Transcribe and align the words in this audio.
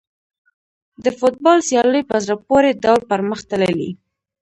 د 1.03 1.05
فوټبال 1.17 1.59
سیالۍ 1.67 2.01
په 2.09 2.15
زړه 2.23 2.35
پورې 2.47 2.71
ډول 2.83 3.01
پرمخ 3.09 3.39
تللې. 3.49 3.89